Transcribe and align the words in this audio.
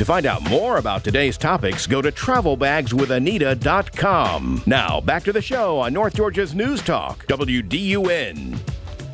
To 0.00 0.04
find 0.06 0.24
out 0.24 0.48
more 0.48 0.78
about 0.78 1.04
today's 1.04 1.36
topics, 1.36 1.86
go 1.86 2.00
to 2.00 2.10
travelbagswithanita.com. 2.10 4.62
Now, 4.64 4.98
back 5.02 5.24
to 5.24 5.32
the 5.34 5.42
show 5.42 5.78
on 5.78 5.92
North 5.92 6.14
Georgia's 6.14 6.54
News 6.54 6.80
Talk, 6.80 7.26
WDUN. 7.26 8.58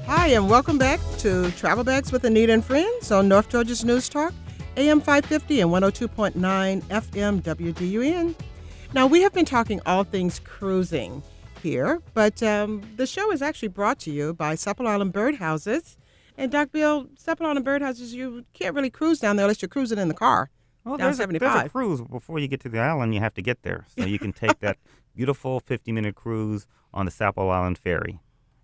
Hi, 0.07 0.29
and 0.29 0.49
welcome 0.49 0.79
back 0.79 1.01
to 1.19 1.51
Travel 1.51 1.83
Bags 1.83 2.13
with 2.13 2.23
Anita 2.23 2.53
and 2.53 2.65
Friends 2.65 3.11
on 3.11 3.27
North 3.27 3.49
Georgia's 3.49 3.85
News 3.85 4.09
Talk, 4.09 4.33
AM 4.77 5.01
550 5.01 5.61
and 5.61 5.73
102.9 5.73 6.85
FM 6.85 7.43
WDUN. 7.43 8.37
Now, 8.95 9.09
we 9.09 9.23
have 9.23 9.33
been 9.33 9.45
talking 9.45 9.81
all 9.87 10.05
things 10.05 10.39
cruising 10.39 11.21
here, 11.65 12.01
but 12.15 12.41
um, 12.45 12.81
the 12.95 13.09
show 13.09 13.33
is 13.33 13.43
actually 13.43 13.71
brought 13.71 13.99
to 13.99 14.13
you 14.13 14.35
by 14.35 14.55
Sapelo 14.55 14.87
Island 14.87 15.13
Birdhouses. 15.13 15.97
And 16.39 16.53
Doc 16.53 16.71
Bill, 16.71 17.07
Sapelo 17.21 17.47
Island 17.47 17.67
Birdhouses, 17.67 18.13
you 18.13 18.45
can't 18.53 18.77
really 18.77 18.91
cruise 18.91 19.19
down 19.19 19.35
there 19.35 19.47
unless 19.47 19.61
you're 19.61 19.69
cruising 19.69 19.99
in 19.99 20.07
the 20.07 20.15
car. 20.15 20.49
Well, 20.87 20.97
down 20.97 21.07
there's 21.09 21.17
a, 21.19 21.23
75. 21.25 21.53
there's 21.53 21.67
a 21.67 21.69
cruise 21.69 22.01
before 22.01 22.39
you 22.39 22.49
get 22.49 22.61
to 22.61 22.69
the 22.71 22.79
island. 22.79 23.13
You 23.15 23.21
have 23.21 23.35
to 23.35 23.43
get 23.43 23.63
there, 23.63 23.85
so 23.99 24.07
you 24.07 24.19
can 24.19 24.33
take 24.45 24.61
that 24.61 24.79
beautiful 25.15 25.61
50-minute 25.61 26.15
cruise 26.15 26.67
on 26.95 27.05
the 27.07 27.13
Sapelo 27.13 27.51
Island 27.51 27.77
ferry, 27.79 28.21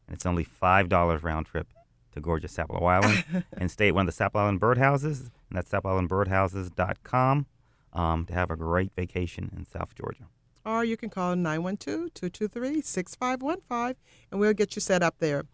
and 0.06 0.14
it's 0.14 0.24
only 0.24 0.44
five 0.44 0.88
dollars 0.88 1.22
round 1.22 1.44
trip 1.46 1.66
to 2.12 2.20
gorgeous 2.20 2.56
Sapelo 2.56 2.82
Island, 2.82 3.44
and 3.58 3.70
stay 3.70 3.88
at 3.88 3.94
one 3.94 4.08
of 4.08 4.16
the 4.16 4.24
Sapelo 4.24 4.40
Island 4.42 4.60
birdhouses, 4.60 5.30
and 5.48 5.56
that's 5.58 5.70
SapeloIslandBirdhouses.com 5.70 7.46
um, 7.92 8.24
to 8.26 8.32
have 8.32 8.50
a 8.50 8.56
great 8.56 8.92
vacation 8.94 9.50
in 9.56 9.64
South 9.66 9.94
Georgia. 9.94 10.24
or 10.64 10.84
you 10.84 10.96
can 10.96 11.10
call 11.10 11.34
912-223-6515 11.34 13.94
and 14.30 14.40
we'll 14.40 14.52
get 14.54 14.74
you 14.76 14.80
set 14.80 15.02
up 15.02 15.16
there. 15.18 15.44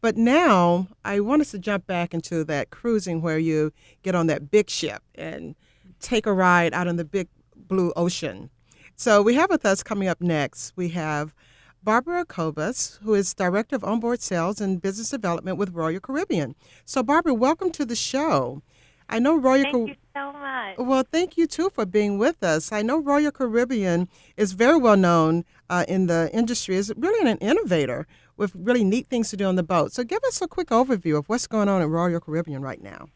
But 0.00 0.16
now 0.16 0.88
I 1.04 1.20
want 1.20 1.42
us 1.42 1.50
to 1.52 1.58
jump 1.58 1.86
back 1.86 2.14
into 2.14 2.44
that 2.44 2.70
cruising 2.70 3.20
where 3.22 3.38
you 3.38 3.72
get 4.02 4.14
on 4.14 4.26
that 4.28 4.50
big 4.50 4.68
ship 4.70 5.02
and 5.14 5.54
take 6.02 6.26
a 6.26 6.32
ride 6.32 6.74
out 6.74 6.86
in 6.88 6.96
the 6.96 7.04
big 7.04 7.28
blue 7.56 7.92
ocean. 7.96 8.50
So 8.96 9.22
we 9.22 9.34
have 9.34 9.50
with 9.50 9.64
us 9.64 9.82
coming 9.82 10.08
up 10.08 10.20
next, 10.20 10.72
we 10.76 10.90
have 10.90 11.34
Barbara 11.82 12.24
Cobus, 12.24 12.98
who 13.02 13.14
is 13.14 13.34
Director 13.34 13.74
of 13.76 13.82
Onboard 13.84 14.20
Sales 14.20 14.60
and 14.60 14.80
Business 14.80 15.10
Development 15.10 15.56
with 15.56 15.70
Royal 15.70 16.00
Caribbean. 16.00 16.54
So 16.84 17.02
Barbara, 17.02 17.34
welcome 17.34 17.70
to 17.72 17.84
the 17.84 17.96
show. 17.96 18.62
I 19.08 19.18
know 19.18 19.36
Royal 19.36 19.62
Thank 19.62 19.74
Car- 19.74 19.86
you 19.88 19.96
so 20.14 20.32
much. 20.32 20.78
well, 20.78 21.04
thank 21.10 21.36
you 21.36 21.46
too 21.46 21.70
for 21.70 21.84
being 21.84 22.18
with 22.18 22.42
us. 22.42 22.72
I 22.72 22.82
know 22.82 22.98
Royal 22.98 23.30
Caribbean 23.32 24.08
is 24.36 24.52
very 24.52 24.78
well 24.78 24.96
known 24.96 25.44
uh, 25.68 25.84
in 25.88 26.06
the 26.06 26.30
industry 26.32 26.76
as 26.76 26.92
really 26.96 27.28
an 27.28 27.38
innovator 27.38 28.06
with 28.36 28.52
really 28.54 28.84
neat 28.84 29.08
things 29.08 29.28
to 29.30 29.36
do 29.36 29.44
on 29.44 29.56
the 29.56 29.62
boat. 29.62 29.92
So, 29.92 30.04
give 30.04 30.22
us 30.24 30.40
a 30.40 30.48
quick 30.48 30.68
overview 30.68 31.18
of 31.18 31.28
what's 31.28 31.46
going 31.46 31.68
on 31.68 31.82
at 31.82 31.88
Royal 31.88 32.20
Caribbean 32.20 32.62
right 32.62 32.82
now. 32.82 33.08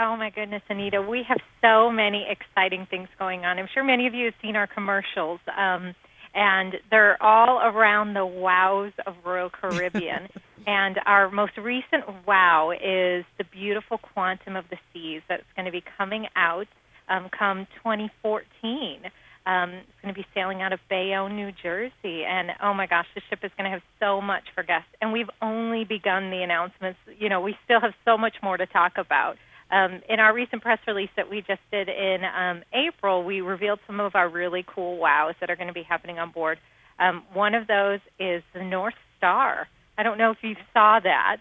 Oh 0.00 0.16
my 0.16 0.30
goodness, 0.30 0.62
Anita, 0.70 1.02
we 1.02 1.24
have 1.28 1.38
so 1.60 1.90
many 1.90 2.24
exciting 2.30 2.86
things 2.88 3.08
going 3.18 3.44
on. 3.44 3.58
I'm 3.58 3.66
sure 3.74 3.82
many 3.82 4.06
of 4.06 4.14
you 4.14 4.26
have 4.26 4.34
seen 4.40 4.54
our 4.54 4.68
commercials, 4.68 5.40
um, 5.48 5.92
and 6.36 6.74
they're 6.88 7.20
all 7.20 7.58
around 7.58 8.14
the 8.14 8.24
wows 8.24 8.92
of 9.08 9.14
Royal 9.26 9.50
Caribbean. 9.50 10.28
and 10.68 11.00
our 11.04 11.32
most 11.32 11.56
recent 11.56 12.04
wow 12.28 12.70
is 12.70 13.24
the 13.38 13.44
beautiful 13.50 13.98
Quantum 13.98 14.54
of 14.54 14.66
the 14.70 14.76
Seas 14.92 15.22
that's 15.28 15.42
going 15.56 15.66
to 15.66 15.72
be 15.72 15.82
coming 15.98 16.26
out 16.36 16.68
um, 17.08 17.28
come 17.36 17.66
2014. 17.82 19.00
Um, 19.46 19.70
it's 19.70 20.00
going 20.00 20.14
to 20.14 20.20
be 20.20 20.26
sailing 20.32 20.62
out 20.62 20.72
of 20.72 20.78
Bayonne, 20.88 21.34
New 21.34 21.50
Jersey, 21.60 22.22
and 22.24 22.50
oh 22.62 22.72
my 22.72 22.86
gosh, 22.86 23.06
the 23.16 23.22
ship 23.28 23.40
is 23.42 23.50
going 23.58 23.64
to 23.64 23.70
have 23.70 23.82
so 23.98 24.20
much 24.20 24.44
for 24.54 24.62
guests. 24.62 24.90
And 25.00 25.12
we've 25.12 25.30
only 25.42 25.82
begun 25.82 26.30
the 26.30 26.42
announcements. 26.44 27.00
You 27.18 27.28
know, 27.28 27.40
we 27.40 27.56
still 27.64 27.80
have 27.80 27.94
so 28.04 28.16
much 28.16 28.36
more 28.44 28.56
to 28.56 28.66
talk 28.66 28.92
about. 28.96 29.38
Um, 29.70 30.00
in 30.08 30.18
our 30.18 30.32
recent 30.34 30.62
press 30.62 30.78
release 30.86 31.10
that 31.16 31.28
we 31.30 31.42
just 31.42 31.60
did 31.70 31.88
in 31.88 32.24
um, 32.24 32.62
April, 32.72 33.22
we 33.22 33.40
revealed 33.42 33.80
some 33.86 34.00
of 34.00 34.14
our 34.14 34.28
really 34.28 34.64
cool 34.66 34.96
wows 34.98 35.34
that 35.40 35.50
are 35.50 35.56
going 35.56 35.68
to 35.68 35.74
be 35.74 35.82
happening 35.82 36.18
on 36.18 36.30
board. 36.30 36.58
Um, 36.98 37.22
one 37.34 37.54
of 37.54 37.66
those 37.66 38.00
is 38.18 38.42
the 38.54 38.64
North 38.64 38.94
Star. 39.18 39.68
I 39.98 40.02
don't 40.02 40.16
know 40.18 40.30
if 40.30 40.38
you 40.42 40.56
saw 40.72 41.00
that. 41.00 41.38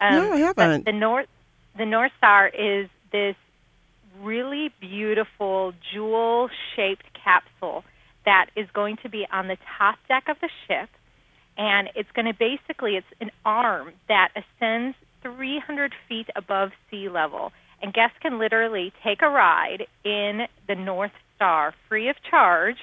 Um, 0.00 0.14
No, 0.14 0.32
I 0.32 0.36
haven't. 0.38 0.84
The 0.84 0.92
North, 0.92 1.26
the 1.76 1.86
North 1.86 2.12
Star 2.18 2.46
is 2.48 2.88
this 3.10 3.34
really 4.22 4.70
beautiful 4.80 5.72
jewel-shaped 5.92 7.06
capsule 7.24 7.84
that 8.24 8.50
is 8.56 8.68
going 8.72 8.96
to 9.02 9.08
be 9.08 9.26
on 9.30 9.48
the 9.48 9.58
top 9.78 9.96
deck 10.08 10.28
of 10.28 10.36
the 10.40 10.48
ship, 10.66 10.88
and 11.58 11.90
it's 11.94 12.10
going 12.12 12.26
to 12.26 12.34
basically 12.34 12.96
it's 12.96 13.06
an 13.20 13.30
arm 13.44 13.92
that 14.08 14.30
ascends 14.36 14.96
300 15.22 15.92
feet 16.08 16.28
above 16.36 16.70
sea 16.90 17.08
level, 17.08 17.52
and 17.84 17.92
guests 17.92 18.16
can 18.22 18.38
literally 18.38 18.94
take 19.04 19.20
a 19.20 19.28
ride 19.28 19.86
in 20.04 20.46
the 20.66 20.74
North 20.74 21.12
Star 21.36 21.74
free 21.86 22.08
of 22.08 22.16
charge. 22.28 22.78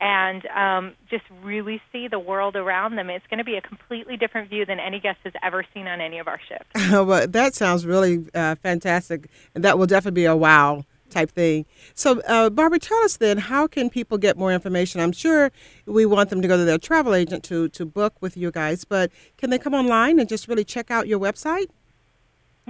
And 0.00 0.46
um, 0.46 0.94
just 1.10 1.24
really 1.44 1.80
see 1.92 2.08
the 2.08 2.18
world 2.18 2.56
around 2.56 2.96
them. 2.96 3.10
It's 3.10 3.26
going 3.28 3.38
to 3.38 3.44
be 3.44 3.56
a 3.56 3.60
completely 3.60 4.16
different 4.16 4.48
view 4.48 4.64
than 4.64 4.80
any 4.80 4.98
guest 4.98 5.18
has 5.24 5.34
ever 5.42 5.62
seen 5.74 5.86
on 5.86 6.00
any 6.00 6.18
of 6.18 6.26
our 6.26 6.40
ships. 6.48 6.90
well, 6.90 7.26
that 7.28 7.54
sounds 7.54 7.84
really 7.84 8.24
uh, 8.34 8.54
fantastic, 8.54 9.28
and 9.54 9.62
that 9.62 9.78
will 9.78 9.86
definitely 9.86 10.22
be 10.22 10.24
a 10.24 10.34
wow 10.34 10.86
type 11.10 11.30
thing. 11.30 11.66
So, 11.92 12.20
uh, 12.20 12.48
Barbara, 12.48 12.78
tell 12.78 12.96
us 13.02 13.18
then, 13.18 13.36
how 13.36 13.66
can 13.66 13.90
people 13.90 14.16
get 14.16 14.38
more 14.38 14.54
information? 14.54 15.02
I'm 15.02 15.12
sure 15.12 15.52
we 15.84 16.06
want 16.06 16.30
them 16.30 16.40
to 16.40 16.48
go 16.48 16.56
to 16.56 16.64
their 16.64 16.78
travel 16.78 17.14
agent 17.14 17.44
to, 17.44 17.68
to 17.68 17.84
book 17.84 18.14
with 18.22 18.38
you 18.38 18.50
guys, 18.50 18.86
but 18.86 19.12
can 19.36 19.50
they 19.50 19.58
come 19.58 19.74
online 19.74 20.18
and 20.18 20.30
just 20.30 20.48
really 20.48 20.64
check 20.64 20.90
out 20.90 21.08
your 21.08 21.20
website? 21.20 21.66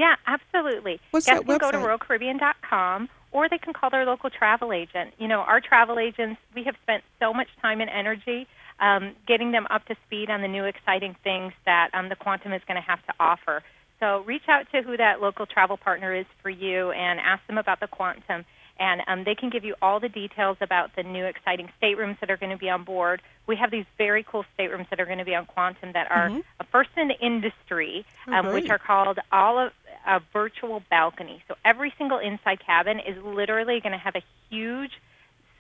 Yeah, 0.01 0.17
absolutely. 0.27 0.99
What's 1.11 1.27
Guests 1.27 1.45
that 1.47 1.61
can 1.61 1.71
go 1.71 1.71
to? 1.71 1.87
RoyalCaribbean.com 1.87 3.11
or 3.33 3.51
they 3.51 3.59
can 3.59 3.75
call 3.75 3.91
their 3.91 4.07
local 4.07 4.31
travel 4.31 4.73
agent. 4.73 5.13
You 5.19 5.29
know, 5.29 5.41
our 5.41 5.61
travel 5.61 5.99
agents, 5.99 6.41
we 6.55 6.65
have 6.65 6.75
spent 6.83 7.05
so 7.21 7.35
much 7.35 7.49
time 7.61 7.83
and 7.83 7.91
energy 7.91 8.47
um, 8.81 9.15
getting 9.29 9.53
them 9.53 9.67
up 9.69 9.85
to 9.87 9.97
speed 10.07 10.31
on 10.31 10.41
the 10.41 10.49
new 10.49 10.65
exciting 10.65 11.17
things 11.23 11.53
that 11.67 11.91
um, 11.93 12.09
the 12.09 12.17
Quantum 12.17 12.55
is 12.55 12.63
going 12.67 12.81
to 12.81 12.89
have 12.89 13.05
to 13.07 13.13
offer. 13.21 13.63
So 14.01 14.25
reach 14.27 14.49
out 14.49 14.65
to 14.73 14.81
who 14.81 14.97
that 14.97 15.21
local 15.21 15.45
travel 15.45 15.77
partner 15.77 16.15
is 16.15 16.25
for 16.43 16.49
you 16.49 16.91
and 16.93 17.21
ask 17.21 17.47
them 17.47 17.59
about 17.59 17.81
the 17.81 17.87
Quantum. 17.87 18.47
And 18.79 19.03
um, 19.07 19.25
they 19.25 19.35
can 19.35 19.51
give 19.51 19.63
you 19.63 19.75
all 19.83 20.01
the 20.01 20.09
details 20.09 20.57
about 20.63 20.97
the 20.97 21.03
new 21.03 21.27
exciting 21.27 21.69
staterooms 21.77 22.17
that 22.21 22.31
are 22.31 22.39
going 22.39 22.51
to 22.51 22.57
be 22.57 22.71
on 22.71 22.83
board. 22.83 23.21
We 23.47 23.57
have 23.57 23.71
these 23.71 23.85
very 23.99 24.25
cool 24.27 24.47
staterooms 24.55 24.87
that 24.89 24.99
are 24.99 25.05
going 25.05 25.19
to 25.19 25.25
be 25.27 25.35
on 25.35 25.45
Quantum 25.45 25.93
that 25.93 26.11
are 26.11 26.29
a 26.61 26.65
first 26.65 26.89
in 26.97 27.09
the 27.09 27.19
industry, 27.21 28.07
Oh, 28.27 28.33
um, 28.33 28.47
which 28.55 28.71
are 28.71 28.79
called 28.79 29.19
all 29.31 29.59
of 29.59 29.73
a 30.07 30.21
virtual 30.33 30.83
balcony. 30.91 31.43
So 31.49 31.55
every 31.65 31.93
single 31.99 32.19
inside 32.19 32.61
cabin 32.65 32.99
is 33.01 33.23
literally 33.25 33.81
going 33.81 33.93
to 33.93 33.99
have 33.99 34.17
a 34.17 34.23
huge 34.49 34.93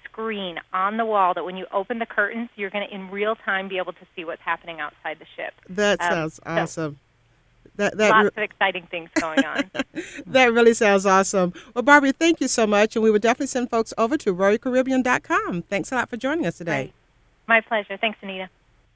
screen 0.04 0.58
on 0.72 0.96
the 0.96 1.04
wall 1.04 1.34
that 1.34 1.44
when 1.44 1.56
you 1.56 1.66
open 1.72 1.98
the 1.98 2.06
curtains, 2.06 2.48
you're 2.56 2.70
going 2.70 2.86
to 2.86 2.92
in 2.94 3.10
real 3.10 3.36
time 3.36 3.68
be 3.68 3.78
able 3.78 3.92
to 3.92 4.06
see 4.16 4.24
what's 4.24 4.42
happening 4.42 4.80
outside 4.80 5.18
the 5.18 5.26
ship. 5.36 5.54
That 5.68 6.00
Um, 6.00 6.10
sounds 6.10 6.34
so- 6.36 6.42
awesome. 6.46 6.98
That, 7.76 7.96
that 7.98 8.10
Lots 8.10 8.36
of 8.36 8.42
exciting 8.42 8.86
things 8.90 9.10
going 9.20 9.44
on. 9.44 9.70
That 10.26 10.52
really 10.52 10.74
sounds 10.74 11.06
awesome. 11.06 11.52
Well, 11.74 11.82
Barbara, 11.82 12.12
thank 12.12 12.40
you 12.40 12.48
so 12.48 12.66
much. 12.66 12.96
And 12.96 13.02
we 13.02 13.10
would 13.10 13.22
definitely 13.22 13.46
send 13.48 13.70
folks 13.70 13.92
over 13.98 14.16
to 14.18 14.34
RoyalCaribbean.com. 14.34 15.62
Thanks 15.62 15.92
a 15.92 15.94
lot 15.96 16.08
for 16.10 16.16
joining 16.16 16.46
us 16.46 16.58
today. 16.58 16.72
Right. 16.72 16.92
My 17.46 17.60
pleasure. 17.60 17.96
Thanks, 17.96 18.18
Anita. 18.22 18.48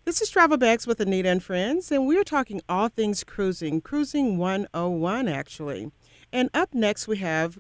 This 0.06 0.20
is 0.20 0.28
Travel 0.28 0.58
Bags 0.58 0.86
with 0.86 1.00
Anita 1.00 1.30
and 1.30 1.42
Friends, 1.42 1.90
and 1.90 2.06
we're 2.06 2.24
talking 2.24 2.60
all 2.68 2.88
things 2.88 3.24
cruising, 3.24 3.80
Cruising 3.80 4.36
101, 4.36 5.28
actually. 5.28 5.90
And 6.30 6.50
up 6.52 6.74
next, 6.74 7.08
we 7.08 7.16
have 7.18 7.58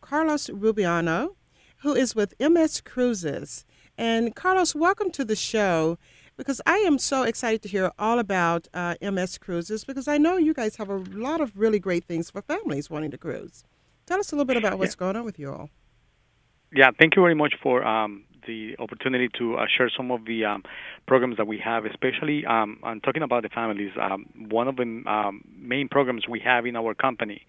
Carlos 0.00 0.46
Rubiano, 0.50 1.34
who 1.78 1.92
is 1.96 2.14
with 2.14 2.38
MSC 2.38 2.84
Cruises. 2.84 3.64
And 3.98 4.36
Carlos, 4.36 4.72
welcome 4.72 5.10
to 5.10 5.24
the 5.24 5.34
show 5.34 5.98
because 6.36 6.60
I 6.64 6.76
am 6.76 6.96
so 6.96 7.24
excited 7.24 7.60
to 7.62 7.68
hear 7.68 7.90
all 7.98 8.20
about 8.20 8.68
uh, 8.72 8.94
MSC 9.02 9.40
Cruises 9.40 9.84
because 9.84 10.06
I 10.06 10.16
know 10.16 10.36
you 10.36 10.54
guys 10.54 10.76
have 10.76 10.90
a 10.90 10.98
lot 10.98 11.40
of 11.40 11.58
really 11.58 11.80
great 11.80 12.04
things 12.04 12.30
for 12.30 12.40
families 12.40 12.88
wanting 12.88 13.10
to 13.10 13.18
cruise. 13.18 13.64
Tell 14.06 14.20
us 14.20 14.30
a 14.30 14.36
little 14.36 14.46
bit 14.46 14.56
about 14.56 14.78
what's 14.78 14.94
going 14.94 15.16
on 15.16 15.24
with 15.24 15.40
you 15.40 15.50
all. 15.50 15.70
Yeah, 16.72 16.92
thank 16.96 17.16
you 17.16 17.22
very 17.22 17.34
much 17.34 17.54
for 17.60 17.84
um, 17.84 18.26
the 18.46 18.76
opportunity 18.78 19.28
to 19.38 19.56
uh, 19.56 19.66
share 19.76 19.90
some 19.94 20.10
of 20.10 20.24
the 20.24 20.44
um, 20.44 20.62
programs 21.06 21.36
that 21.36 21.46
we 21.46 21.58
have, 21.58 21.84
especially 21.84 22.44
um, 22.46 22.78
I'm 22.82 23.00
talking 23.00 23.22
about 23.22 23.42
the 23.42 23.48
families. 23.48 23.92
Um, 24.00 24.26
one 24.48 24.68
of 24.68 24.76
the 24.76 25.02
um, 25.06 25.44
main 25.58 25.88
programs 25.88 26.28
we 26.28 26.40
have 26.40 26.66
in 26.66 26.76
our 26.76 26.94
company, 26.94 27.42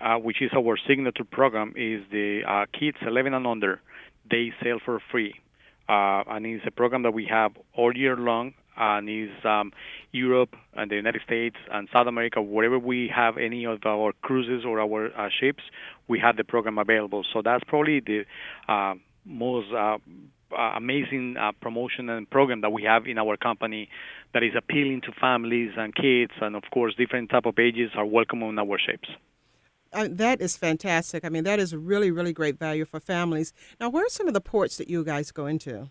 uh, 0.00 0.16
which 0.16 0.42
is 0.42 0.50
our 0.56 0.76
signature 0.88 1.24
program, 1.24 1.70
is 1.76 2.02
the 2.10 2.42
uh, 2.48 2.66
Kids 2.78 2.96
11 3.06 3.34
and 3.34 3.46
Under. 3.46 3.80
They 4.30 4.52
sail 4.62 4.78
for 4.84 5.00
free. 5.10 5.34
Uh, 5.88 6.24
and 6.28 6.46
it's 6.46 6.64
a 6.66 6.70
program 6.70 7.02
that 7.02 7.12
we 7.12 7.26
have 7.26 7.52
all 7.76 7.94
year 7.94 8.16
long 8.16 8.54
and 8.76 9.08
is 9.08 9.30
um, 9.44 9.72
Europe 10.12 10.56
and 10.74 10.90
the 10.90 10.96
United 10.96 11.22
States 11.24 11.56
and 11.70 11.88
South 11.92 12.06
America, 12.06 12.42
wherever 12.42 12.78
we 12.78 13.10
have 13.14 13.36
any 13.36 13.64
of 13.66 13.80
our 13.84 14.12
cruises 14.22 14.64
or 14.64 14.80
our 14.80 15.06
uh, 15.16 15.28
ships, 15.40 15.62
we 16.08 16.18
have 16.18 16.36
the 16.36 16.44
program 16.44 16.78
available. 16.78 17.24
So 17.32 17.42
that's 17.44 17.62
probably 17.64 18.00
the 18.00 18.24
uh, 18.68 18.94
most 19.24 19.72
uh, 19.72 19.98
uh, 20.52 20.72
amazing 20.76 21.36
uh, 21.36 21.52
promotion 21.60 22.08
and 22.08 22.28
program 22.30 22.60
that 22.60 22.70
we 22.70 22.82
have 22.84 23.06
in 23.06 23.18
our 23.18 23.36
company 23.36 23.88
that 24.32 24.42
is 24.42 24.52
appealing 24.56 25.00
to 25.02 25.12
families 25.20 25.72
and 25.76 25.94
kids, 25.94 26.32
and 26.40 26.56
of 26.56 26.62
course, 26.72 26.94
different 26.94 27.30
type 27.30 27.46
of 27.46 27.58
ages 27.58 27.90
are 27.96 28.06
welcome 28.06 28.42
on 28.42 28.58
our 28.58 28.78
ships. 28.78 29.08
uh, 29.92 30.08
that 30.10 30.40
is 30.40 30.56
fantastic. 30.56 31.24
I 31.24 31.28
mean, 31.28 31.44
that 31.44 31.58
is 31.58 31.74
really, 31.74 32.10
really 32.10 32.32
great 32.32 32.58
value 32.58 32.84
for 32.84 33.00
families. 33.00 33.52
Now, 33.80 33.88
where 33.88 34.04
are 34.04 34.08
some 34.08 34.28
of 34.28 34.34
the 34.34 34.40
ports 34.40 34.76
that 34.76 34.88
you 34.88 35.04
guys 35.04 35.30
go 35.30 35.46
into? 35.46 35.90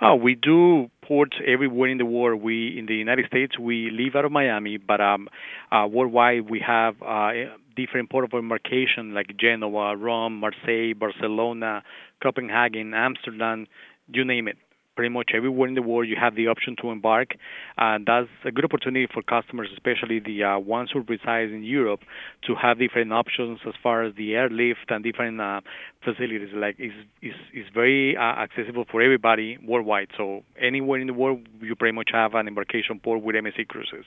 Oh, 0.00 0.14
we 0.14 0.34
do 0.34 0.90
ports 1.02 1.36
everywhere 1.44 1.88
in 1.88 1.98
the 1.98 2.04
world. 2.04 2.42
We 2.42 2.78
in 2.78 2.86
the 2.86 2.94
United 2.94 3.26
States 3.26 3.58
we 3.58 3.90
live 3.90 4.14
out 4.14 4.24
of 4.24 4.32
Miami, 4.32 4.76
but 4.76 5.00
um, 5.00 5.28
uh, 5.72 5.86
worldwide 5.90 6.50
we 6.50 6.60
have 6.60 7.00
uh, 7.02 7.32
different 7.74 8.10
port 8.10 8.24
of 8.24 8.32
embarkation 8.34 9.14
like 9.14 9.36
Genoa, 9.38 9.96
Rome, 9.96 10.38
Marseille, 10.38 10.92
Barcelona, 10.94 11.82
Copenhagen, 12.22 12.94
Amsterdam, 12.94 13.66
you 14.08 14.24
name 14.24 14.48
it 14.48 14.56
pretty 14.96 15.12
much 15.12 15.30
everywhere 15.34 15.68
in 15.68 15.74
the 15.74 15.82
world 15.82 16.08
you 16.08 16.16
have 16.18 16.34
the 16.34 16.48
option 16.48 16.74
to 16.80 16.90
embark. 16.90 17.36
And 17.76 18.06
that's 18.06 18.28
a 18.44 18.50
good 18.50 18.64
opportunity 18.64 19.06
for 19.12 19.22
customers, 19.22 19.68
especially 19.74 20.18
the 20.18 20.42
uh, 20.42 20.58
ones 20.58 20.90
who 20.92 21.02
reside 21.02 21.50
in 21.50 21.62
Europe, 21.62 22.00
to 22.46 22.54
have 22.54 22.78
different 22.78 23.12
options 23.12 23.60
as 23.66 23.74
far 23.82 24.02
as 24.02 24.14
the 24.16 24.34
airlift 24.34 24.86
and 24.88 25.04
different 25.04 25.40
uh, 25.40 25.60
facilities. 26.02 26.48
Like 26.54 26.76
is 26.80 26.92
is 27.22 27.34
is 27.52 27.66
very 27.72 28.16
uh, 28.16 28.20
accessible 28.20 28.86
for 28.90 29.02
everybody 29.02 29.58
worldwide. 29.62 30.08
So 30.16 30.42
anywhere 30.60 30.98
in 30.98 31.06
the 31.06 31.14
world, 31.14 31.46
you 31.60 31.76
pretty 31.76 31.94
much 31.94 32.08
have 32.12 32.34
an 32.34 32.48
embarkation 32.48 32.98
port 32.98 33.22
with 33.22 33.36
MSC 33.36 33.68
Cruises. 33.68 34.06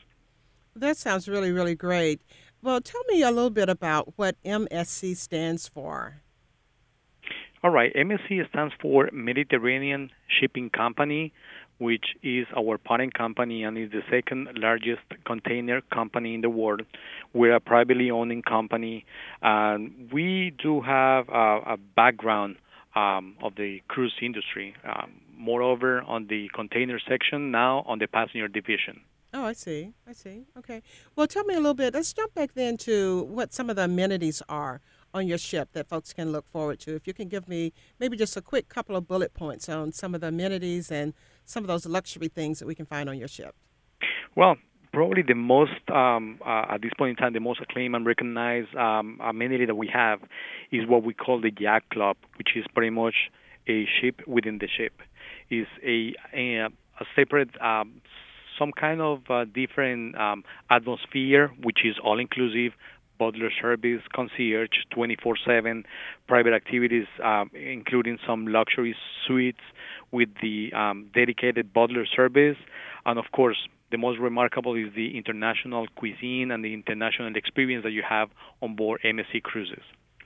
That 0.75 0.97
sounds 0.97 1.29
really 1.29 1.51
really 1.51 1.75
great. 1.75 2.19
Well, 2.61 2.81
tell 2.81 3.01
me 3.07 3.21
a 3.21 3.31
little 3.31 3.51
bit 3.51 3.69
about 3.69 4.13
what 4.17 4.35
MSC 4.43 5.15
stands 5.15 5.67
for. 5.67 6.23
All 7.61 7.71
right, 7.71 7.93
MSC 7.93 8.47
stands 8.49 8.73
for 8.81 9.09
Mediterranean 9.11 10.11
Shipping 10.29 10.69
Company, 10.69 11.33
which 11.77 12.05
is 12.23 12.47
our 12.57 12.77
parent 12.77 13.13
company 13.13 13.63
and 13.63 13.77
is 13.77 13.91
the 13.91 14.01
second 14.09 14.47
largest 14.55 15.01
container 15.25 15.81
company 15.93 16.35
in 16.35 16.39
the 16.39 16.49
world. 16.49 16.83
We're 17.33 17.55
a 17.55 17.59
privately 17.59 18.11
owned 18.11 18.45
company, 18.45 19.05
and 19.41 20.09
we 20.09 20.53
do 20.63 20.79
have 20.79 21.27
a, 21.27 21.73
a 21.73 21.77
background 21.97 22.55
um, 22.95 23.35
of 23.43 23.55
the 23.55 23.81
cruise 23.89 24.15
industry. 24.21 24.73
Um, 24.85 25.19
moreover, 25.37 26.01
on 26.03 26.27
the 26.27 26.49
container 26.55 26.97
section, 27.09 27.51
now 27.51 27.83
on 27.85 27.99
the 27.99 28.07
passenger 28.07 28.47
division. 28.47 29.01
Oh, 29.33 29.43
I 29.43 29.53
see. 29.53 29.91
I 30.07 30.13
see. 30.13 30.45
Okay. 30.57 30.81
Well, 31.17 31.27
tell 31.27 31.43
me 31.43 31.55
a 31.55 31.57
little 31.57 31.73
bit. 31.73 31.93
Let's 31.93 32.13
jump 32.13 32.33
back 32.33 32.53
then 32.53 32.77
to 32.77 33.23
what 33.23 33.53
some 33.53 33.69
of 33.69 33.75
the 33.75 33.83
amenities 33.83 34.41
are 34.47 34.79
on 35.13 35.27
your 35.27 35.37
ship 35.37 35.69
that 35.73 35.87
folks 35.87 36.13
can 36.13 36.31
look 36.31 36.47
forward 36.49 36.79
to. 36.81 36.95
If 36.95 37.07
you 37.07 37.13
can 37.13 37.27
give 37.27 37.47
me 37.47 37.73
maybe 37.99 38.17
just 38.17 38.37
a 38.37 38.41
quick 38.41 38.69
couple 38.69 38.95
of 38.95 39.07
bullet 39.07 39.33
points 39.33 39.67
on 39.69 39.91
some 39.91 40.15
of 40.15 40.21
the 40.21 40.27
amenities 40.27 40.91
and 40.91 41.13
some 41.45 41.63
of 41.63 41.67
those 41.67 41.85
luxury 41.85 42.27
things 42.27 42.59
that 42.59 42.67
we 42.67 42.75
can 42.75 42.85
find 42.85 43.09
on 43.09 43.17
your 43.17 43.27
ship. 43.27 43.55
Well, 44.35 44.57
probably 44.91 45.21
the 45.21 45.35
most 45.35 45.71
um, 45.93 46.39
uh, 46.45 46.65
at 46.69 46.81
this 46.81 46.91
point 46.97 47.11
in 47.11 47.15
time 47.15 47.33
the 47.33 47.39
most 47.39 47.61
acclaimed 47.61 47.95
and 47.95 48.05
recognized 48.05 48.75
um, 48.75 49.19
amenity 49.23 49.65
that 49.65 49.75
we 49.75 49.87
have 49.87 50.19
is 50.71 50.87
what 50.87 51.03
we 51.03 51.13
call 51.13 51.39
the 51.41 51.51
yacht 51.59 51.83
club 51.91 52.17
which 52.37 52.49
is 52.55 52.65
pretty 52.73 52.89
much 52.89 53.15
a 53.67 53.85
ship 54.01 54.21
within 54.27 54.57
the 54.59 54.67
ship 54.67 54.93
is 55.49 55.67
a 55.83 56.13
a, 56.33 56.65
a 56.65 57.05
separate 57.15 57.49
um, 57.61 58.01
some 58.57 58.71
kind 58.71 58.99
of 58.99 59.21
uh, 59.29 59.45
different 59.45 60.17
um, 60.17 60.43
atmosphere 60.69 61.49
which 61.61 61.79
is 61.85 61.95
all 62.03 62.19
inclusive 62.19 62.73
butler 63.19 63.51
service, 63.61 64.01
concierge, 64.15 64.69
24/7, 64.95 65.83
private 66.27 66.53
activities, 66.53 67.07
um, 67.23 67.51
including 67.53 68.17
some 68.25 68.47
luxury 68.47 68.95
suites 69.25 69.61
with 70.11 70.29
the 70.41 70.71
um, 70.73 71.09
dedicated 71.13 71.73
butler 71.73 72.05
service, 72.05 72.57
and 73.05 73.19
of 73.19 73.25
course, 73.31 73.57
the 73.91 73.97
most 73.97 74.19
remarkable 74.19 74.75
is 74.75 74.93
the 74.95 75.17
international 75.17 75.87
cuisine 75.95 76.51
and 76.51 76.63
the 76.63 76.73
international 76.73 77.35
experience 77.35 77.83
that 77.83 77.91
you 77.91 78.03
have 78.07 78.29
on 78.61 78.75
board 78.75 79.01
MSC 79.03 79.41
cruises. 79.43 79.83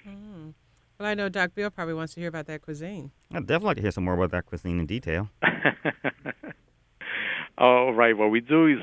Mm. 0.07 0.53
Well, 0.99 1.09
I 1.09 1.15
know 1.15 1.29
Doc 1.29 1.51
Bill 1.55 1.69
probably 1.69 1.93
wants 1.93 2.13
to 2.13 2.19
hear 2.19 2.29
about 2.29 2.47
that 2.47 2.61
cuisine. 2.61 3.11
I'd 3.33 3.47
definitely 3.47 3.67
like 3.67 3.75
to 3.77 3.81
hear 3.81 3.91
some 3.91 4.05
more 4.05 4.13
about 4.13 4.31
that 4.31 4.45
cuisine 4.45 4.79
in 4.79 4.85
detail. 4.85 5.29
All 7.57 7.93
right. 7.93 8.17
What 8.17 8.31
we 8.31 8.41
do 8.41 8.67
is, 8.67 8.79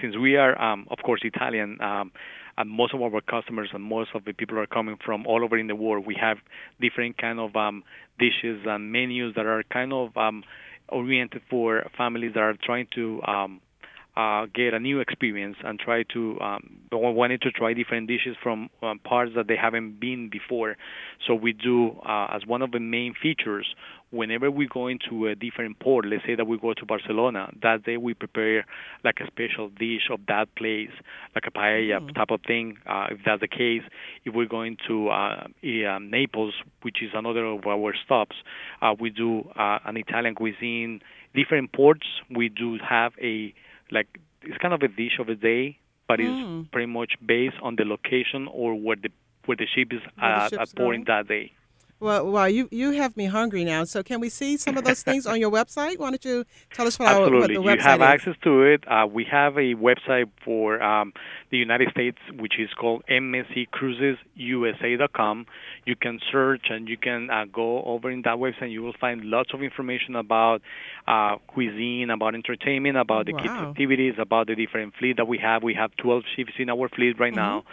since 0.00 0.16
we 0.16 0.36
are, 0.36 0.60
um, 0.60 0.86
of 0.90 0.98
course, 1.04 1.20
Italian, 1.24 1.80
um, 1.80 2.12
and 2.56 2.70
most 2.70 2.94
of 2.94 3.02
our 3.02 3.20
customers 3.20 3.70
and 3.72 3.82
most 3.82 4.10
of 4.14 4.24
the 4.24 4.32
people 4.32 4.58
are 4.58 4.66
coming 4.66 4.96
from 5.04 5.26
all 5.26 5.42
over 5.44 5.58
in 5.58 5.66
the 5.66 5.74
world. 5.74 6.06
We 6.06 6.16
have 6.20 6.38
different 6.80 7.18
kind 7.18 7.38
of 7.40 7.54
um, 7.56 7.82
dishes 8.18 8.62
and 8.66 8.92
menus 8.92 9.34
that 9.36 9.46
are 9.46 9.62
kind 9.72 9.92
of 9.92 10.16
um, 10.16 10.44
oriented 10.88 11.42
for 11.50 11.84
families 11.96 12.32
that 12.34 12.40
are 12.40 12.54
trying 12.62 12.86
to 12.94 13.22
um, 13.22 13.60
uh, 14.16 14.46
get 14.54 14.74
a 14.74 14.78
new 14.78 15.00
experience 15.00 15.56
and 15.64 15.78
try 15.78 16.04
to 16.14 16.40
um, 16.40 16.78
wanted 16.92 17.42
to 17.42 17.50
try 17.50 17.72
different 17.74 18.06
dishes 18.06 18.36
from 18.42 18.70
um, 18.82 19.00
parts 19.00 19.32
that 19.34 19.48
they 19.48 19.56
haven't 19.56 19.98
been 19.98 20.28
before. 20.30 20.76
So 21.26 21.34
we 21.34 21.52
do 21.52 21.98
uh, 22.06 22.28
as 22.32 22.46
one 22.46 22.62
of 22.62 22.70
the 22.70 22.80
main 22.80 23.14
features. 23.20 23.66
Whenever 24.10 24.48
we 24.48 24.68
go 24.68 24.86
into 24.86 25.26
a 25.26 25.34
different 25.34 25.80
port, 25.80 26.06
let's 26.06 26.22
say 26.24 26.36
that 26.36 26.46
we 26.46 26.56
go 26.56 26.72
to 26.72 26.86
Barcelona, 26.86 27.52
that 27.62 27.82
day 27.82 27.96
we 27.96 28.14
prepare 28.14 28.64
like 29.02 29.16
a 29.20 29.26
special 29.26 29.70
dish 29.70 30.08
of 30.08 30.20
that 30.28 30.54
place, 30.54 30.90
like 31.34 31.44
a 31.48 31.50
paella 31.50 31.98
mm. 31.98 32.14
type 32.14 32.30
of 32.30 32.40
thing. 32.46 32.76
Uh, 32.86 33.08
if 33.10 33.18
that's 33.26 33.40
the 33.40 33.48
case, 33.48 33.82
if 34.24 34.32
we're 34.32 34.46
going 34.46 34.76
to 34.86 35.08
uh, 35.08 35.48
Naples, 35.62 36.54
which 36.82 37.02
is 37.02 37.10
another 37.12 37.44
of 37.44 37.66
our 37.66 37.92
stops, 38.04 38.36
uh, 38.80 38.94
we 39.00 39.10
do 39.10 39.48
uh, 39.58 39.80
an 39.84 39.96
Italian 39.96 40.36
cuisine. 40.36 41.00
Different 41.34 41.72
ports, 41.72 42.06
we 42.30 42.48
do 42.48 42.78
have 42.88 43.12
a 43.20 43.52
like 43.94 44.20
it's 44.42 44.58
kind 44.58 44.74
of 44.74 44.82
a 44.82 44.88
dish 44.88 45.18
of 45.18 45.28
a 45.28 45.34
day, 45.34 45.78
but 46.06 46.18
mm. 46.18 46.60
it's 46.60 46.70
pretty 46.70 46.86
much 46.86 47.14
based 47.24 47.56
on 47.62 47.76
the 47.76 47.84
location 47.84 48.48
or 48.48 48.74
where 48.74 48.96
the 48.96 49.10
where 49.46 49.56
the 49.56 49.66
ship 49.66 49.92
is 49.92 50.00
at, 50.20 50.52
at 50.52 50.74
port 50.74 50.98
that 51.06 51.28
day. 51.28 51.52
Well, 52.04 52.30
well, 52.30 52.48
you 52.50 52.68
you 52.70 52.90
have 52.90 53.16
me 53.16 53.24
hungry 53.24 53.64
now. 53.64 53.84
So 53.84 54.02
can 54.02 54.20
we 54.20 54.28
see 54.28 54.58
some 54.58 54.76
of 54.76 54.84
those 54.84 55.02
things 55.02 55.26
on 55.26 55.40
your 55.40 55.50
website? 55.50 55.98
Why 55.98 56.10
don't 56.10 56.22
you 56.22 56.44
tell 56.74 56.86
us 56.86 56.98
what, 56.98 57.08
Absolutely. 57.08 57.36
Our, 57.36 57.40
what 57.40 57.48
the 57.48 57.54
website 57.54 57.76
you 57.76 57.82
have 57.82 58.02
is? 58.02 58.06
access 58.06 58.34
to 58.44 58.62
it. 58.62 58.84
Uh, 58.86 59.06
we 59.10 59.24
have 59.24 59.56
a 59.56 59.74
website 59.74 60.28
for 60.44 60.82
um, 60.82 61.14
the 61.50 61.56
United 61.56 61.90
States, 61.92 62.18
which 62.38 62.58
is 62.58 62.68
called 62.78 63.04
msccruisesusa.com. 63.08 65.46
You 65.86 65.96
can 65.96 66.20
search 66.30 66.66
and 66.68 66.90
you 66.90 66.98
can 66.98 67.30
uh, 67.30 67.46
go 67.50 67.82
over 67.84 68.10
in 68.10 68.20
that 68.22 68.36
website. 68.36 68.70
You 68.70 68.82
will 68.82 68.92
find 69.00 69.24
lots 69.24 69.54
of 69.54 69.62
information 69.62 70.14
about 70.14 70.60
uh, 71.08 71.36
cuisine, 71.46 72.10
about 72.10 72.34
entertainment, 72.34 72.98
about 72.98 73.24
the 73.24 73.32
wow. 73.32 73.40
kids' 73.40 73.54
activities, 73.54 74.16
about 74.18 74.48
the 74.48 74.56
different 74.56 74.92
fleet 74.98 75.16
that 75.16 75.26
we 75.26 75.38
have. 75.38 75.62
We 75.62 75.72
have 75.72 75.96
12 75.96 76.24
ships 76.36 76.52
in 76.58 76.68
our 76.68 76.90
fleet 76.90 77.18
right 77.18 77.32
mm-hmm. 77.32 77.40
now 77.40 77.64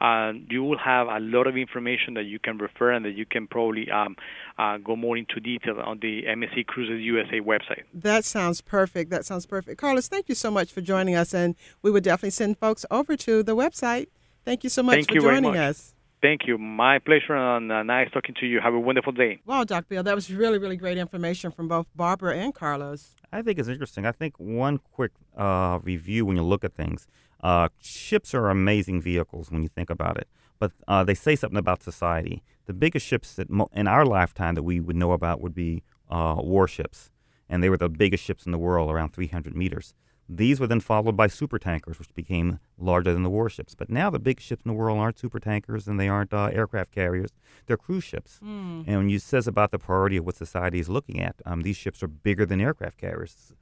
uh, 0.00 0.32
you 0.48 0.64
will 0.64 0.78
have 0.78 1.08
a 1.08 1.20
lot 1.20 1.46
of 1.46 1.56
information 1.56 2.14
that 2.14 2.24
you 2.24 2.38
can 2.38 2.56
refer 2.56 2.90
and 2.90 3.04
that 3.04 3.12
you 3.12 3.26
can 3.26 3.46
probably 3.46 3.79
um, 3.90 4.16
uh, 4.58 4.78
go 4.78 4.96
more 4.96 5.16
into 5.16 5.40
detail 5.40 5.80
on 5.80 6.00
the 6.00 6.24
MSC 6.24 6.66
Cruises 6.66 7.00
USA 7.00 7.40
website. 7.40 7.84
That 7.94 8.24
sounds 8.24 8.60
perfect. 8.60 9.10
That 9.10 9.24
sounds 9.24 9.46
perfect. 9.46 9.80
Carlos, 9.80 10.08
thank 10.08 10.28
you 10.28 10.34
so 10.34 10.50
much 10.50 10.72
for 10.72 10.80
joining 10.80 11.14
us, 11.14 11.32
and 11.32 11.54
we 11.82 11.90
would 11.90 12.04
definitely 12.04 12.30
send 12.30 12.58
folks 12.58 12.84
over 12.90 13.16
to 13.16 13.42
the 13.42 13.54
website. 13.54 14.08
Thank 14.44 14.64
you 14.64 14.70
so 14.70 14.82
much 14.82 14.96
thank 14.96 15.08
for 15.08 15.14
you 15.14 15.20
joining 15.20 15.52
much. 15.52 15.58
us. 15.58 15.94
Thank 16.22 16.46
you. 16.46 16.58
My 16.58 16.98
pleasure 16.98 17.34
and 17.34 17.72
uh, 17.72 17.82
nice 17.82 18.10
talking 18.10 18.34
to 18.40 18.46
you. 18.46 18.60
Have 18.60 18.74
a 18.74 18.80
wonderful 18.80 19.12
day. 19.12 19.40
Wow, 19.46 19.64
Dr. 19.64 19.86
Bill, 19.88 20.02
that 20.02 20.14
was 20.14 20.30
really, 20.30 20.58
really 20.58 20.76
great 20.76 20.98
information 20.98 21.50
from 21.50 21.68
both 21.68 21.86
Barbara 21.94 22.36
and 22.36 22.54
Carlos. 22.54 23.14
I 23.32 23.40
think 23.40 23.58
it's 23.58 23.68
interesting. 23.68 24.04
I 24.04 24.12
think 24.12 24.34
one 24.38 24.80
quick 24.92 25.12
uh, 25.36 25.78
review 25.82 26.26
when 26.26 26.36
you 26.36 26.42
look 26.42 26.64
at 26.64 26.74
things 26.74 27.06
uh, 27.42 27.68
ships 27.80 28.34
are 28.34 28.48
amazing 28.48 29.00
vehicles 29.00 29.50
when 29.50 29.62
you 29.62 29.68
think 29.68 29.90
about 29.90 30.16
it, 30.18 30.28
but 30.60 30.70
uh, 30.86 31.02
they 31.02 31.14
say 31.14 31.34
something 31.34 31.58
about 31.58 31.82
society. 31.82 32.44
The 32.66 32.72
biggest 32.72 33.04
ships 33.04 33.34
that 33.34 33.50
mo- 33.50 33.70
in 33.72 33.88
our 33.88 34.06
lifetime 34.06 34.54
that 34.54 34.62
we 34.62 34.78
would 34.78 34.94
know 34.94 35.10
about 35.10 35.40
would 35.40 35.54
be 35.54 35.82
uh, 36.08 36.36
warships, 36.38 37.10
and 37.48 37.64
they 37.64 37.70
were 37.70 37.78
the 37.78 37.88
biggest 37.88 38.22
ships 38.22 38.46
in 38.46 38.52
the 38.52 38.58
world, 38.58 38.90
around 38.90 39.12
300 39.12 39.56
meters. 39.56 39.94
These 40.28 40.60
were 40.60 40.68
then 40.68 40.78
followed 40.78 41.16
by 41.16 41.26
supertankers, 41.26 41.98
which 41.98 42.14
became 42.14 42.60
larger 42.78 43.12
than 43.12 43.24
the 43.24 43.30
warships. 43.30 43.74
But 43.74 43.90
now 43.90 44.10
the 44.10 44.20
big 44.20 44.38
ships 44.38 44.62
in 44.64 44.68
the 44.68 44.76
world 44.76 44.98
aren't 45.00 45.16
supertankers 45.16 45.88
and 45.88 45.98
they 45.98 46.08
aren't 46.08 46.32
uh, 46.32 46.50
aircraft 46.52 46.92
carriers; 46.92 47.30
they're 47.66 47.76
cruise 47.76 48.04
ships. 48.04 48.38
Mm. 48.40 48.84
And 48.86 48.96
when 48.98 49.08
you 49.08 49.18
says 49.18 49.48
about 49.48 49.72
the 49.72 49.78
priority 49.78 50.18
of 50.18 50.26
what 50.26 50.36
society 50.36 50.78
is 50.78 50.88
looking 50.88 51.20
at, 51.20 51.34
um, 51.44 51.62
these 51.62 51.76
ships 51.76 52.00
are 52.02 52.08
bigger 52.08 52.46
than 52.46 52.60
aircraft 52.60 52.98
carriers. 52.98 53.54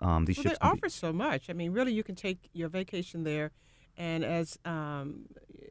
Um, 0.00 0.26
these 0.26 0.36
well, 0.36 0.44
ships 0.44 0.58
they 0.60 0.68
offer 0.68 0.88
so 0.88 1.12
much. 1.12 1.50
I 1.50 1.54
mean, 1.54 1.72
really, 1.72 1.92
you 1.92 2.04
can 2.04 2.14
take 2.14 2.48
your 2.52 2.68
vacation 2.68 3.24
there, 3.24 3.50
and 3.96 4.24
as 4.24 4.58
um, 4.64 5.26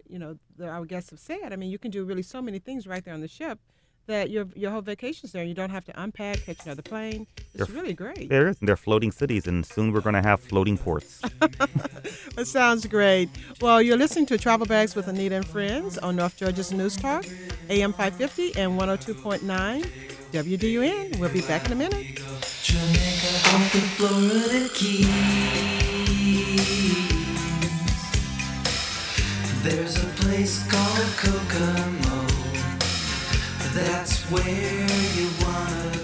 you 0.08 0.20
know, 0.20 0.38
the, 0.58 0.68
our 0.68 0.86
guests 0.86 1.10
have 1.12 1.20
said, 1.20 1.54
I 1.54 1.56
mean, 1.56 1.72
you 1.72 1.80
can 1.80 1.92
do 1.92 2.04
really 2.04 2.22
so 2.22 2.42
many 2.42 2.60
things 2.60 2.86
right 2.86 3.04
there 3.04 3.14
on 3.14 3.22
the 3.22 3.28
ship 3.28 3.60
that 4.08 4.30
your 4.30 4.48
your 4.56 4.72
whole 4.72 4.82
vacation's 4.82 5.32
there. 5.32 5.44
You 5.44 5.54
don't 5.54 5.70
have 5.70 5.86
to 5.86 6.02
unpack, 6.02 6.46
catch 6.46 6.66
another 6.66 6.82
plane. 6.82 7.28
It's 7.54 7.68
they're, 7.68 7.76
really 7.76 7.94
great. 7.94 8.30
There 8.30 8.50
is. 8.50 8.58
They're 8.62 8.76
floating 8.76 9.12
cities, 9.12 9.48
and 9.48 9.66
soon 9.66 9.92
we're 9.92 10.02
going 10.02 10.16
to 10.16 10.22
have 10.22 10.40
floating 10.42 10.78
ports. 10.78 11.20
that 11.40 12.46
sounds 12.46 12.86
great. 12.88 13.30
Well, 13.62 13.82
you're 13.82 13.98
listening 13.98 14.26
to 14.28 14.38
Travel 14.38 14.66
Bags 14.66 14.96
with 14.96 15.08
Anita 15.08 15.36
and 15.36 15.48
Friends 15.48 15.98
on 15.98 16.16
North 16.18 16.36
Georgia's 16.38 16.72
News 16.72 16.96
Talk, 16.98 17.26
AM 17.70 17.94
550 17.94 18.60
and 18.60 18.80
102.9 18.80 19.88
WDUN. 20.32 21.20
We'll 21.20 21.30
be 21.30 21.42
back 21.42 21.66
in 21.66 21.72
a 21.72 21.76
minute. 21.76 22.20
There's 29.64 29.96
a 29.96 30.08
place 30.18 30.66
called 30.68 31.08
Kokomo. 31.18 32.26
That's 33.76 34.24
where 34.32 34.88
you 35.16 35.30
wanna 35.40 36.01